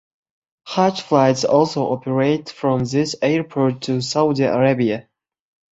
Hajj 0.65 1.01
flights 1.01 1.45
also 1.45 1.83
operate 1.83 2.49
from 2.49 2.85
this 2.85 3.15
airport 3.21 3.81
to 3.83 4.01
Saudi 4.01 4.45
Arabia. 4.45 5.07